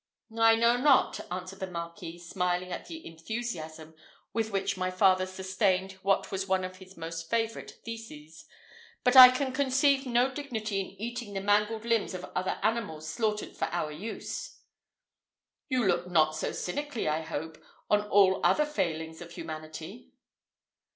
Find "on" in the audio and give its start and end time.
17.87-18.01